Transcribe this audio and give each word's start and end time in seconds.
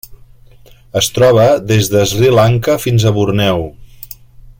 Es 1.01 1.09
troba 1.17 1.45
des 1.73 1.91
de 1.97 2.03
Sri 2.13 2.31
Lanka 2.39 2.79
fins 2.87 3.05
a 3.07 3.13
Borneo. 3.19 3.69